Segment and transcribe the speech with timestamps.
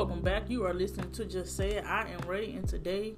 [0.00, 0.48] welcome back.
[0.48, 1.84] You are listening to Just Say It.
[1.84, 3.16] I am Ray, and today,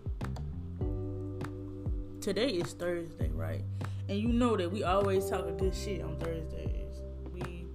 [2.21, 3.63] today is Thursday, right?
[4.09, 7.01] And you know that we always talk a good shit on Thursdays.
[7.33, 7.67] We,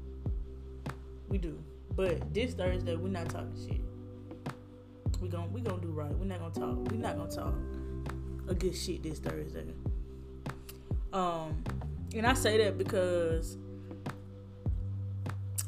[1.30, 1.58] we do.
[1.96, 3.80] But this Thursday, we're not talking shit.
[5.22, 6.12] We gon' we gonna do right.
[6.12, 6.92] We're not gonna talk.
[6.92, 7.56] We're not gonna talk
[8.50, 9.74] a good shit this Thursday.
[11.14, 11.64] Um,
[12.14, 13.58] and I say that because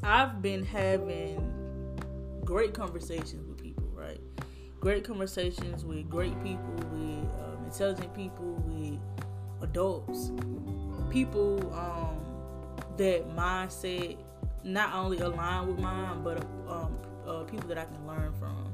[0.03, 1.58] I've been having
[2.49, 4.20] great conversations with people, right?
[4.80, 8.99] Great conversations with great people, with um, intelligent people, with
[9.62, 10.31] adults,
[11.12, 12.17] people um,
[12.98, 14.17] that mindset
[14.63, 18.73] not only align with mine, but um, uh, people that I can learn from,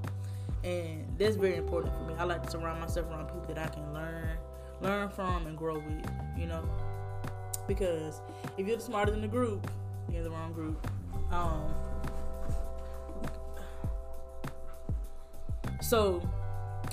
[0.64, 2.14] and that's very important for me.
[2.18, 4.38] I like to surround myself around people that I can learn,
[4.80, 6.10] learn from, and grow with.
[6.38, 6.64] You know,
[7.68, 8.22] because
[8.58, 9.70] if you're the smartest in the group,
[10.08, 10.88] you're in the wrong group.
[11.30, 11.74] Um,
[15.86, 16.20] So,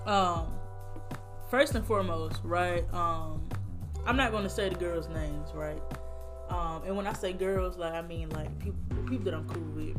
[0.05, 0.53] um,
[1.51, 2.85] first and foremost, right?
[2.93, 3.49] Um,
[4.05, 5.81] I'm not going to say the girls' names, right?
[6.51, 9.63] Um, and when I say girls, like I mean like people people that I'm cool
[9.75, 9.97] with.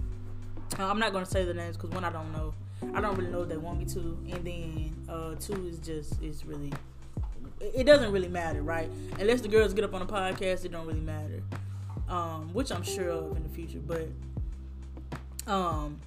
[0.80, 2.54] Uh, I'm not going to say the names because one I don't know.
[2.94, 4.00] I don't really know if they want me to,
[4.32, 6.72] and then uh, two is just is really
[7.60, 8.92] it doesn't really matter, right?
[9.20, 11.42] Unless the girls get up on a podcast, it don't really matter.
[12.10, 14.08] Um, which I'm sure of in the future, but
[15.52, 16.00] um,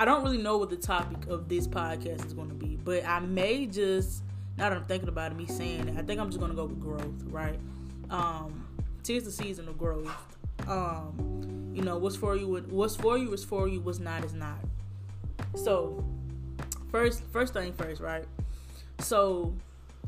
[0.00, 3.04] I don't really know what the topic of this podcast is going to be, but
[3.04, 4.22] I may just
[4.56, 6.56] now that I'm thinking about it, me saying it, I think I'm just going to
[6.56, 7.58] go with growth, right?
[8.08, 8.66] Um,
[9.02, 10.10] tis the season of growth.
[10.66, 14.32] Um, you know, what's for you, what's for you is for you, what's not is
[14.32, 14.56] not.
[15.54, 16.02] So,
[16.90, 18.24] first, first thing first, right?
[19.00, 19.54] So,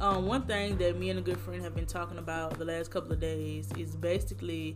[0.01, 2.91] um, one thing that me and a good friend have been talking about the last
[2.91, 4.75] couple of days is basically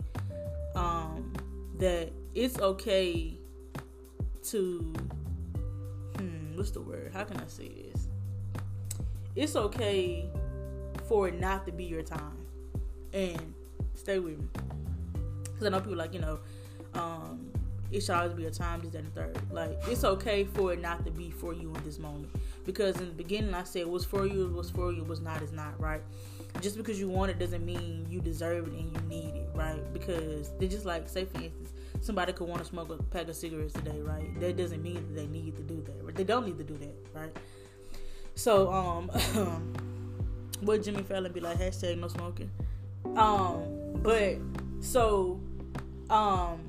[0.74, 1.32] um,
[1.78, 3.38] that it's okay
[4.50, 4.94] to
[6.18, 7.10] hmm, what's the word?
[7.12, 8.08] How can I say this?
[9.34, 10.30] It's okay
[11.08, 12.46] for it not to be your time.
[13.12, 13.54] And
[13.94, 14.48] stay with me.
[15.44, 16.38] Because I know people like, you know,
[16.94, 17.50] um,
[17.90, 19.38] it should always be a time, this, that, and third.
[19.50, 22.28] Like, it's okay for it not to be for you in this moment.
[22.64, 25.40] Because in the beginning, I said what's for you, is what's for you, what's not
[25.42, 26.02] is not, right?
[26.60, 29.80] Just because you want it doesn't mean you deserve it and you need it, right?
[29.92, 31.72] Because they're just like, say for instance,
[32.06, 34.38] somebody could want to smoke a pack of cigarettes today, right?
[34.40, 36.14] That doesn't mean that they need to do that.
[36.14, 37.36] They don't need to do that, right?
[38.36, 39.08] So, um,
[40.60, 41.58] what Jimmy Fallon be like?
[41.58, 42.50] Hashtag no smoking.
[43.16, 43.64] Um,
[44.02, 44.36] but
[44.80, 45.40] so,
[46.08, 46.60] um,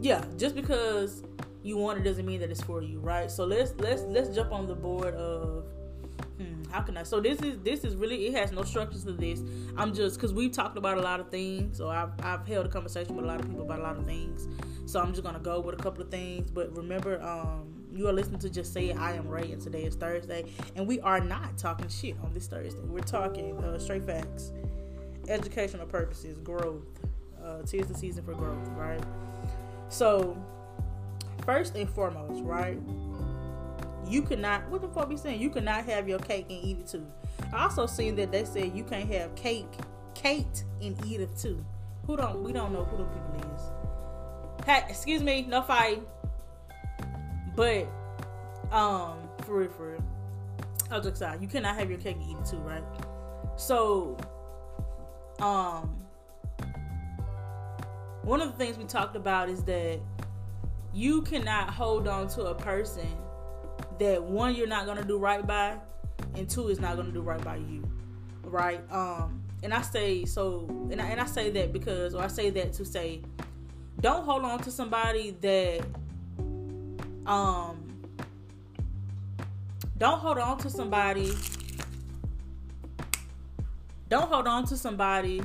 [0.00, 1.22] yeah, just because
[1.62, 3.30] you want it doesn't mean that it's for you, right?
[3.30, 5.64] So let's let's let's jump on the board of
[6.70, 7.02] how can I?
[7.02, 9.42] So this is this is really it has no structures to this.
[9.76, 12.68] I'm just because we've talked about a lot of things, or I've I've held a
[12.68, 14.48] conversation with a lot of people about a lot of things.
[14.86, 16.50] So I'm just gonna go with a couple of things.
[16.50, 18.92] But remember, um, you are listening to just say.
[18.92, 20.44] I am Ray, and today is Thursday,
[20.76, 22.80] and we are not talking shit on this Thursday.
[22.84, 24.52] We're talking uh, straight facts,
[25.28, 26.84] educational purposes, growth.
[27.42, 29.02] Uh, tis the season for growth, right?
[29.88, 30.36] So
[31.44, 32.78] first and foremost, right?
[34.10, 35.40] You cannot what the fuck be saying?
[35.40, 37.06] You cannot have your cake and eat it too.
[37.52, 39.72] I also seen that they said you can't have cake
[40.14, 40.46] cake
[40.82, 41.64] and eat it too.
[42.06, 44.66] Who don't we don't know who the people is.
[44.66, 46.02] Hey excuse me no fight
[47.54, 47.86] but
[48.72, 50.04] um for real for real.
[50.90, 52.84] I was excited you cannot have your cake and eat it too right?
[53.56, 54.16] So
[55.38, 55.96] um
[58.22, 60.00] one of the things we talked about is that
[60.92, 63.06] you cannot hold on to a person
[64.00, 65.76] that one you're not gonna do right by,
[66.34, 67.88] and two is not gonna do right by you,
[68.42, 68.80] right?
[68.90, 72.50] Um, and I say so, and I, and I say that because, or I say
[72.50, 73.22] that to say,
[74.00, 75.84] don't hold on to somebody that,
[77.26, 77.86] um,
[79.98, 81.32] don't hold on to somebody.
[84.08, 85.42] Don't hold on to somebody.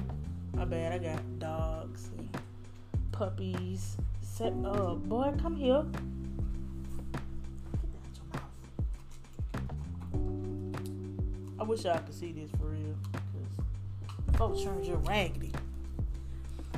[0.54, 2.10] My bad, I got dogs,
[3.12, 3.98] puppies.
[4.22, 5.86] Set, uh, boy, come here.
[11.66, 12.96] Wish I could see this for real.
[14.26, 15.52] Because folks turns you raggedy.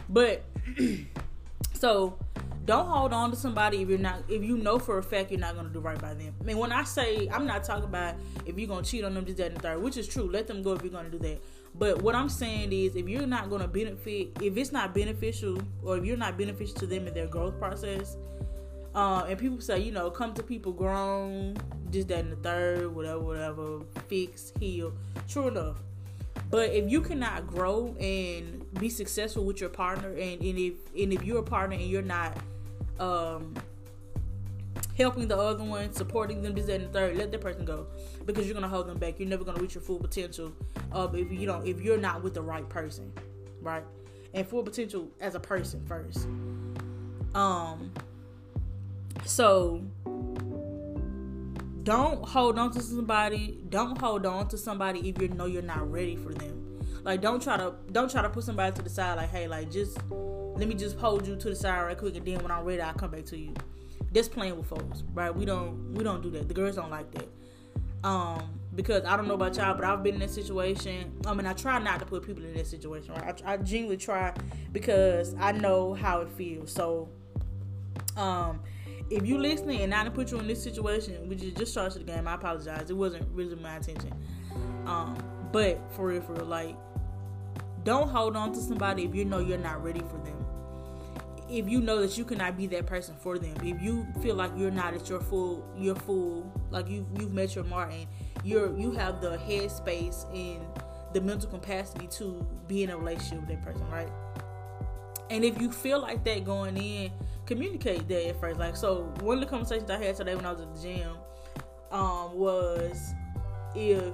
[0.09, 0.43] But
[1.73, 2.17] so
[2.65, 5.39] don't hold on to somebody if you're not if you know for a fact you're
[5.39, 6.33] not gonna do right by them.
[6.39, 9.25] I mean when I say I'm not talking about if you're gonna cheat on them,
[9.25, 10.29] this, that, and third, which is true.
[10.29, 11.41] Let them go if you're gonna do that.
[11.75, 15.97] But what I'm saying is if you're not gonna benefit if it's not beneficial or
[15.97, 18.17] if you're not beneficial to them in their growth process,
[18.97, 21.55] uh, and people say, you know, come to people grown,
[21.91, 24.91] just that, and the third, whatever, whatever, fix, heal.
[25.29, 25.77] True enough.
[26.49, 31.13] But if you cannot grow and be successful with your partner, and, and if and
[31.13, 32.39] if you're a partner and you're not,
[32.99, 33.53] um,
[34.97, 37.85] helping the other one, supporting them, this, that, and the third, let that person go
[38.25, 39.19] because you're gonna hold them back.
[39.19, 40.51] You're never gonna reach your full potential
[40.91, 43.13] of if you don't if you're not with the right person,
[43.61, 43.83] right?
[44.33, 46.25] And full potential as a person first.
[47.35, 47.91] Um.
[49.25, 49.83] So
[51.83, 53.59] don't hold on to somebody.
[53.69, 56.81] Don't hold on to somebody if you know you're not ready for them.
[57.03, 59.15] Like don't try to don't try to put somebody to the side.
[59.17, 62.25] Like hey, like just let me just hold you to the side right quick, and
[62.25, 63.53] then when I'm ready, I'll come back to you.
[64.11, 65.33] That's playing with folks, right?
[65.33, 66.47] We don't we don't do that.
[66.47, 67.29] The girls don't like that.
[68.03, 71.11] Um, because I don't know about y'all, but I've been in that situation.
[71.25, 73.41] I mean, I try not to put people in that situation, right?
[73.45, 74.33] I, I genuinely try
[74.71, 76.71] because I know how it feels.
[76.71, 77.09] So,
[78.15, 78.59] um,
[79.09, 81.89] if you listening and I didn't put you in this situation, which is just to
[81.89, 82.89] the game, I apologize.
[82.89, 84.13] It wasn't really my intention.
[84.85, 85.17] Um,
[85.51, 86.75] but for real, for real, like,
[87.83, 90.45] don't hold on to somebody if you know you're not ready for them.
[91.49, 94.51] If you know that you cannot be that person for them, if you feel like
[94.57, 98.05] you're not at your full, your full, like you've you've met your mark and
[98.43, 100.61] you're you have the headspace and
[101.13, 104.09] the mental capacity to be in a relationship with that person, right?
[105.29, 107.11] And if you feel like that going in,
[107.45, 108.59] communicate that at first.
[108.59, 111.11] Like so, one of the conversations I had today when I was at the gym
[111.91, 113.13] um, was
[113.75, 114.13] if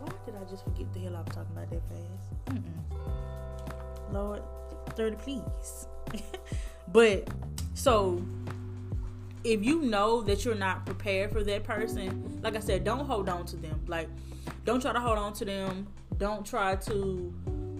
[0.00, 2.62] why did I just forget the hell I was talking about that fast?
[2.62, 4.12] Mm-mm.
[4.12, 4.42] Lord,
[4.90, 5.86] thirty, please.
[6.88, 7.28] but
[7.74, 8.22] so
[9.44, 13.28] if you know that you're not prepared for that person, like I said, don't hold
[13.28, 13.80] on to them.
[13.86, 14.08] Like,
[14.64, 15.86] don't try to hold on to them.
[16.16, 17.34] Don't try to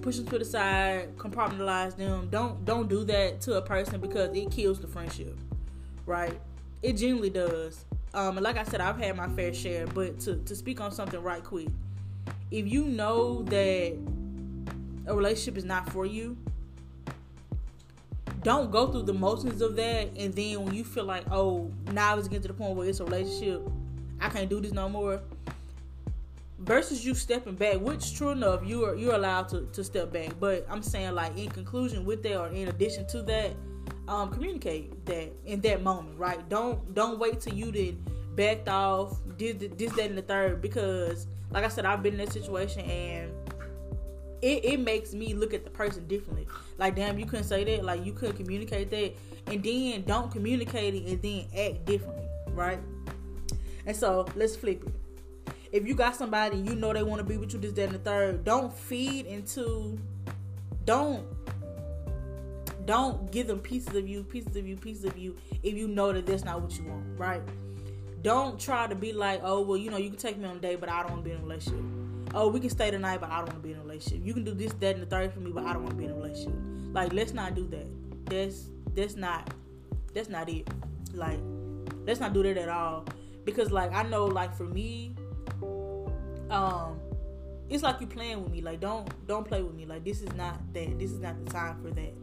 [0.08, 2.28] push them to the side, compartmentalize them.
[2.30, 5.36] Don't don't do that to a person because it kills the friendship,
[6.06, 6.40] right?
[6.82, 7.84] It genuinely does.
[8.14, 10.92] Um, and like I said, I've had my fair share, but to to speak on
[10.92, 11.68] something right quick,
[12.50, 13.98] if you know that
[15.06, 16.38] a relationship is not for you,
[18.42, 22.16] don't go through the motions of that, and then when you feel like, oh, now
[22.16, 23.60] it's getting to the point where it's a relationship,
[24.22, 25.20] I can't do this no more
[26.58, 30.38] versus you stepping back, which true enough, you are you're allowed to, to step back.
[30.38, 33.52] But I'm saying like in conclusion with that or in addition to that,
[34.08, 36.46] um, communicate that in that moment, right?
[36.48, 37.98] Don't don't wait till you did
[38.36, 42.18] backed off, did this, that, and the third because like I said, I've been in
[42.18, 43.32] that situation and
[44.42, 46.46] it, it makes me look at the person differently.
[46.76, 49.14] Like, damn, you couldn't say that, like you couldn't communicate that,
[49.46, 52.78] and then don't communicate it and then act differently, right?
[53.86, 54.92] And so let's flip it
[55.72, 57.94] if you got somebody you know they want to be with you this, that, and
[57.94, 59.98] the third, don't feed into,
[60.84, 61.26] don't,
[62.84, 66.12] don't give them pieces of you, pieces of you, pieces of you, if you know
[66.12, 67.42] that that's not what you want, right?
[68.22, 70.60] Don't try to be like, oh, well, you know, you can take me on a
[70.60, 71.84] date, but I don't want to be in a relationship.
[72.34, 74.24] Oh, we can stay tonight, but I don't want to be in a relationship.
[74.24, 75.96] You can do this, that, and the third for me, but I don't want to
[75.96, 76.54] be in a relationship.
[76.92, 77.86] Like, let's not do that.
[78.26, 79.50] That's that's not
[80.14, 80.68] that's not it.
[81.14, 81.38] Like,
[82.06, 83.04] let's not do that at all.
[83.44, 85.14] Because like I know, like for me,
[86.50, 87.00] um
[87.68, 90.32] it's like you playing with me like don't don't play with me like this is
[90.34, 92.14] not that this is not the time for that.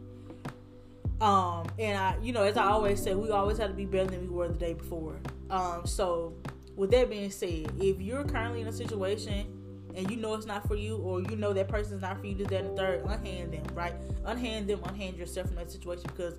[1.24, 4.10] Um and i you know as i always say we always have to be better
[4.10, 5.18] than we were the day before.
[5.50, 6.34] Um so
[6.74, 9.46] with that being said if you're currently in a situation
[9.94, 12.34] and you know it's not for you or you know that person's not for you
[12.34, 13.94] this that and the third unhand them right?
[14.24, 16.38] Unhand them unhand yourself from that situation because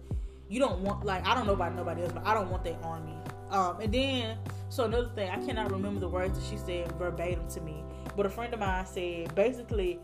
[0.50, 2.82] you don't want like i don't know about nobody else but i don't want that
[2.84, 3.14] on me.
[3.50, 4.38] Um and then
[4.70, 7.84] so another thing, I cannot remember the words that she said verbatim to me,
[8.16, 10.00] but a friend of mine said basically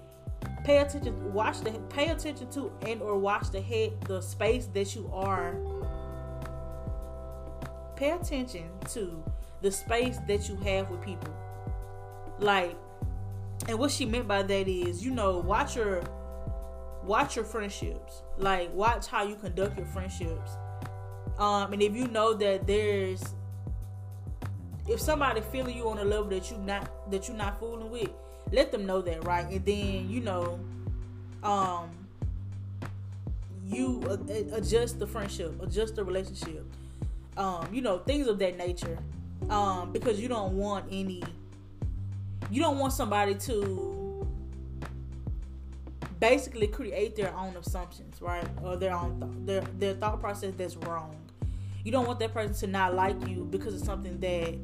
[0.64, 4.96] pay attention watch the pay attention to and or watch the head the space that
[4.96, 5.58] you are.
[7.96, 9.24] Pay attention to
[9.62, 11.34] the space that you have with people.
[12.40, 12.78] Like
[13.68, 16.04] and what she meant by that is you know watch your
[17.04, 18.24] watch your friendships.
[18.38, 20.52] Like watch how you conduct your friendships.
[21.38, 23.36] Um and if you know that there's
[24.88, 28.10] if somebody feeling you on a level that you not that you not fooling with,
[28.52, 29.46] let them know that, right?
[29.50, 30.60] And then you know,
[31.44, 31.90] um,
[33.66, 34.02] you
[34.54, 36.66] adjust the friendship, adjust the relationship,
[37.38, 38.98] um, you know, things of that nature,
[39.50, 41.24] um, because you don't want any,
[42.52, 44.28] you don't want somebody to
[46.20, 50.76] basically create their own assumptions, right, or their own th- their their thought process that's
[50.78, 51.16] wrong.
[51.84, 54.56] You don't want that person to not like you because of something that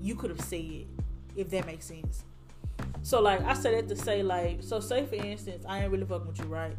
[0.00, 0.86] you could have said,
[1.36, 2.24] if that makes sense.
[3.02, 6.04] So like I said that to say like so say for instance I ain't really
[6.04, 6.76] fucking with you right,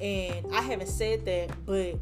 [0.00, 1.96] and I haven't said that, but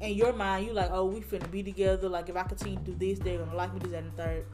[0.00, 2.84] in your mind you like oh we finna be together like if I continue to
[2.90, 4.46] do this they're gonna like me this and the third.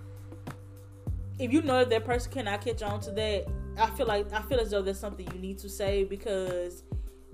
[1.38, 3.46] If you know that that person cannot catch on to that,
[3.78, 6.82] I feel like I feel as though that's something you need to say because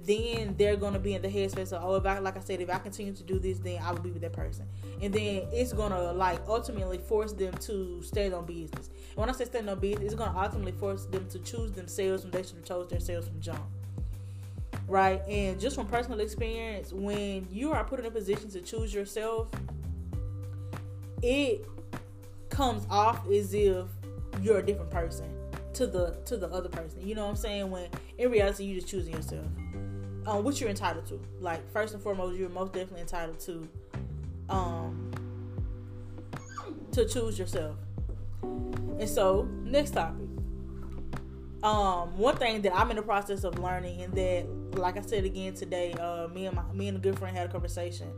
[0.06, 2.70] then they're gonna be in the headspace of oh if I like I said if
[2.70, 4.66] I continue to do this then I will be with that person.
[5.00, 8.88] And then it's gonna like ultimately force them to stand on business.
[9.10, 12.22] And when I say stand on business it's gonna ultimately force them to choose themselves
[12.22, 13.62] when they should have chose themselves from jump.
[14.86, 15.22] Right?
[15.26, 19.48] And just from personal experience when you are put in a position to choose yourself
[21.22, 21.64] it
[22.50, 23.86] comes off as if
[24.42, 25.26] you're a different person
[25.72, 27.06] to the to the other person.
[27.06, 27.70] You know what I'm saying?
[27.70, 29.46] When in reality you're just choosing yourself
[30.26, 31.20] um, what you're entitled to.
[31.40, 33.68] Like first and foremost, you're most definitely entitled to
[34.48, 35.10] um
[36.92, 37.76] to choose yourself.
[38.42, 40.26] And so, next topic.
[41.62, 45.24] Um, one thing that I'm in the process of learning, and that, like I said
[45.24, 48.12] again today, uh, me and my me and a good friend had a conversation.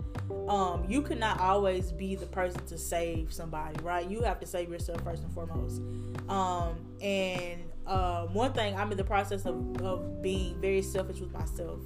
[0.49, 4.09] Um, you cannot always be the person to save somebody, right?
[4.09, 5.81] You have to save yourself first and foremost.
[6.29, 11.33] Um, and uh, one thing I'm in the process of, of being very selfish with
[11.33, 11.81] myself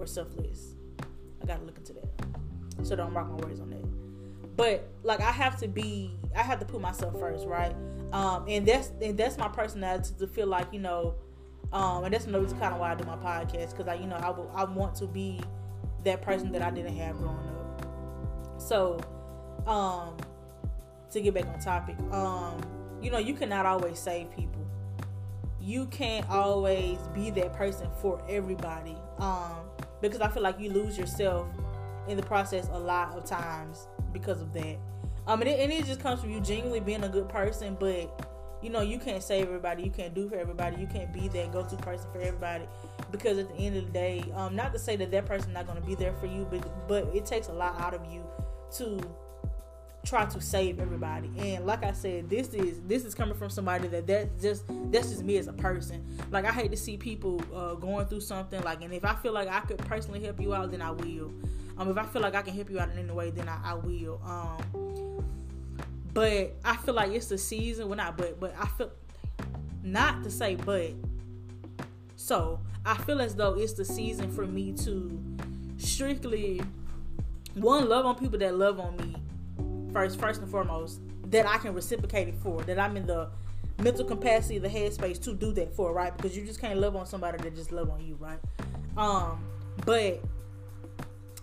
[0.00, 0.74] or selfless.
[1.42, 2.86] I gotta look into that.
[2.86, 4.56] So don't rock my words on that.
[4.56, 7.74] But like I have to be I have to put myself first, right?
[8.12, 11.14] Um and that's and that's my personality to feel like, you know,
[11.72, 14.16] um and that's another kind of why I do my podcast because I you know
[14.16, 15.40] I, I want to be
[16.04, 18.60] that person that I didn't have growing up.
[18.60, 19.00] So
[19.66, 20.16] um
[21.12, 22.60] to get back on topic, um
[23.02, 24.66] you know, you cannot always save people.
[25.58, 28.96] You can't always be that person for everybody.
[29.18, 29.69] Um
[30.00, 31.46] because I feel like you lose yourself
[32.08, 34.78] in the process a lot of times because of that.
[35.26, 38.26] Um, and it, and it just comes from you genuinely being a good person, but
[38.62, 41.52] you know you can't save everybody, you can't do for everybody, you can't be that
[41.52, 42.64] go-to person for everybody,
[43.10, 45.66] because at the end of the day, um, not to say that that person's not
[45.66, 48.22] to be there for you, but but it takes a lot out of you
[48.76, 49.00] to
[50.04, 51.30] try to save everybody.
[51.38, 55.10] And like I said, this is this is coming from somebody that that just that's
[55.10, 56.04] just me as a person.
[56.30, 59.32] Like I hate to see people uh, going through something like, and if I feel
[59.32, 61.32] like I could personally help you out, then I will.
[61.78, 63.72] Um, if I feel like I can help you out in any way, then I,
[63.72, 64.20] I will.
[64.24, 65.24] Um,
[66.12, 67.88] but I feel like it's the season.
[67.88, 68.90] Well, not but, but I feel
[69.82, 70.92] not to say but.
[72.16, 75.18] So I feel as though it's the season for me to
[75.78, 76.60] strictly
[77.54, 79.16] one love on people that love on me
[79.92, 83.30] first, first and foremost, that I can reciprocate it for, that I'm in the
[83.78, 86.16] mental capacity, the headspace to do that for, right?
[86.16, 88.38] Because you just can't love on somebody that just love on you, right?
[88.96, 89.44] Um,
[89.86, 90.22] but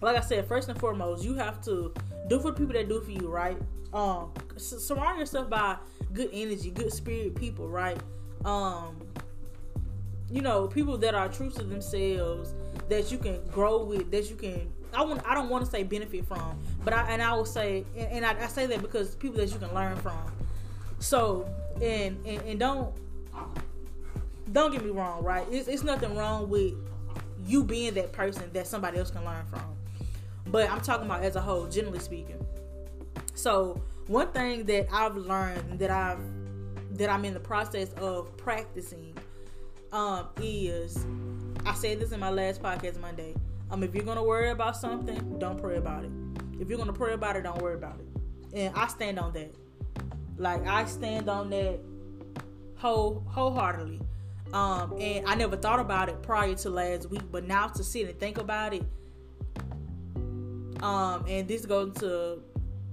[0.02, 1.94] like I said, first and foremost, you have to
[2.28, 3.58] do for the people that do for you, right?
[3.94, 5.78] Um, surround yourself by
[6.14, 7.98] good energy, good spirit people, right?
[8.46, 8.98] Um,
[10.30, 12.54] you know, people that are true to themselves,
[12.90, 15.84] that you can grow with, that you can I want I don't want to say
[15.84, 19.14] benefit from, but I and I will say and, and I, I, say that because
[19.14, 20.18] people that you can learn from.
[20.98, 21.48] So
[21.80, 22.96] and and, and don't
[24.52, 25.46] don't get me wrong, right?
[25.52, 26.74] It's, it's nothing wrong with
[27.46, 29.62] you being that person that somebody else can learn from.
[30.48, 32.44] But I'm talking about as a whole, generally speaking.
[33.36, 36.22] So one thing that I've learned that I've
[36.98, 39.16] that I'm in the process of practicing
[39.92, 41.06] um, is
[41.68, 43.36] I said this in my last podcast Monday
[43.70, 46.12] um, if you're gonna worry about something, don't pray about it.
[46.60, 48.08] If you're gonna pray about it, don't worry about it.
[48.54, 49.54] And I stand on that.
[50.38, 51.80] Like I stand on that
[52.76, 54.02] whole wholeheartedly.
[54.54, 58.08] Um, and I never thought about it prior to last week, but now to sit
[58.08, 58.84] and think about it.
[60.82, 62.42] Um, and this goes to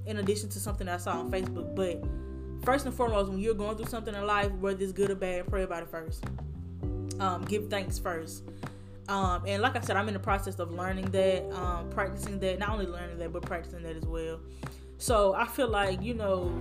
[0.07, 2.03] in addition to something I saw on Facebook, but
[2.65, 5.47] first and foremost, when you're going through something in life, whether it's good or bad,
[5.47, 6.25] pray about it first.
[7.21, 8.43] Um, give thanks first.
[9.09, 12.59] Um, and like I said, I'm in the process of learning that, um, practicing that,
[12.59, 14.41] not only learning that, but practicing that as well.
[14.99, 16.53] So I feel like, you know,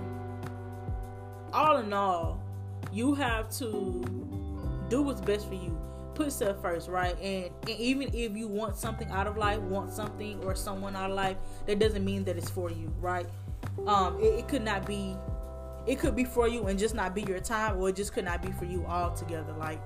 [1.52, 2.42] all in all,
[2.92, 4.04] you have to
[4.90, 5.78] do what's best for you.
[6.14, 7.18] Put yourself first, right?
[7.20, 11.10] And, and even if you want something out of life, want something or someone out
[11.10, 13.26] of life, that doesn't mean that it's for you, right?
[13.86, 15.16] Um, it, it could not be,
[15.86, 18.24] it could be for you and just not be your time, or it just could
[18.26, 19.52] not be for you altogether.
[19.54, 19.80] Like,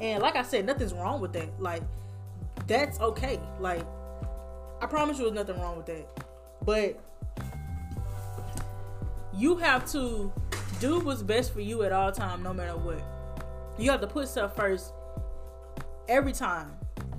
[0.00, 1.60] and like I said, nothing's wrong with that.
[1.60, 1.82] Like,
[2.66, 3.40] that's okay.
[3.60, 3.84] Like,
[4.80, 6.06] I promise you there's nothing wrong with that.
[6.64, 7.00] But
[9.34, 10.32] you have to
[10.80, 13.02] do what's best for you at all time, no matter what.
[13.78, 14.92] You have to put stuff first
[16.08, 16.72] every time.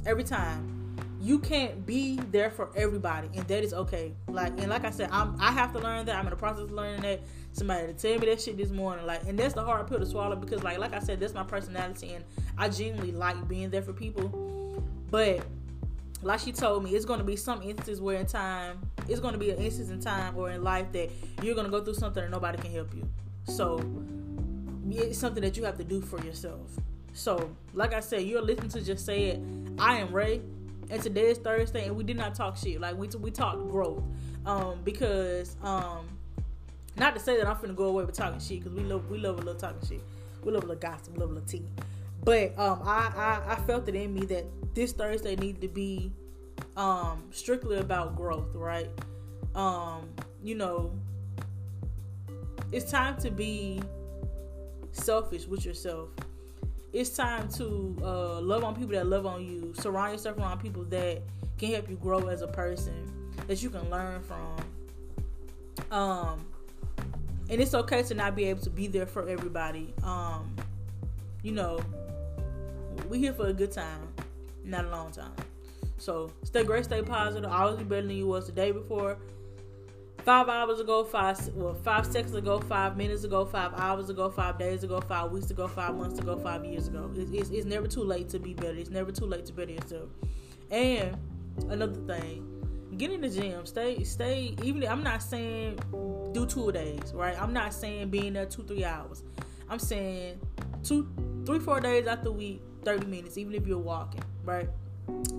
[0.06, 0.98] Every time.
[1.22, 4.14] You can't be there for everybody, and that is okay.
[4.30, 6.16] Like and like I said, I'm I have to learn that.
[6.16, 7.20] I'm in the process of learning that
[7.54, 9.06] somebody to tell me that shit this morning.
[9.06, 11.44] Like, and that's the hard pill to swallow because, like, like I said, that's my
[11.44, 12.24] personality, and
[12.58, 14.84] I genuinely like being there for people.
[15.10, 15.46] But
[16.22, 19.34] like she told me, it's going to be some instances where in time, it's going
[19.34, 21.10] to be an instance in time or in life that
[21.42, 23.08] you're going to go through something and nobody can help you.
[23.46, 23.80] So
[24.90, 26.70] it's something that you have to do for yourself.
[27.14, 29.42] So, like I said, you're listening to just say it.
[29.78, 30.42] I am Ray,
[30.90, 32.80] and today is Thursday, and we did not talk shit.
[32.80, 34.04] Like we we talked growth,
[34.46, 36.08] um, because um,
[36.98, 39.18] not to say that I'm finna go away with talking shit, because we love we
[39.18, 40.02] love a little talking shit,
[40.44, 41.66] we love a little gossip, we love a little tea.
[42.24, 43.12] But um, I,
[43.48, 46.12] I I felt it in me that this Thursday needed to be
[46.76, 48.90] um strictly about growth, right?
[49.56, 50.10] Um,
[50.44, 50.92] you know,
[52.72, 53.82] it's time to be
[54.92, 56.10] selfish with yourself.
[56.92, 59.74] It's time to uh, love on people that love on you.
[59.76, 61.22] Surround yourself around people that
[61.58, 64.56] can help you grow as a person, that you can learn from.
[65.92, 66.46] Um,
[67.50, 69.94] and it's okay to not be able to be there for everybody.
[70.04, 70.56] Um,
[71.42, 71.80] you know,
[73.08, 74.08] we're here for a good time,
[74.64, 75.34] not a long time.
[75.98, 77.52] So stay great, stay positive.
[77.52, 79.18] Always be better than you was the day before
[80.24, 84.58] five hours ago, five well, five seconds ago, five minutes ago, five hours ago, five
[84.58, 87.10] days ago, five weeks ago, five months ago, five years ago.
[87.16, 88.78] It's, it's, it's never too late to be better.
[88.78, 90.10] It's never too late to better yourself.
[90.72, 91.18] And
[91.70, 92.59] another thing,
[93.00, 93.66] get in the gym.
[93.66, 94.56] Stay, stay.
[94.62, 95.80] Even I'm not saying
[96.34, 97.42] do two days, right?
[97.42, 99.24] I'm not saying being there two, three hours.
[99.70, 100.40] I'm saying
[100.84, 101.08] two,
[101.46, 104.70] three, four days out the week, thirty minutes, even if you're walking, right?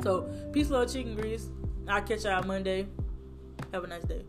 [0.03, 1.51] So peace, love, chicken grease.
[1.87, 2.87] I'll catch y'all Monday.
[3.73, 4.25] Have a nice day.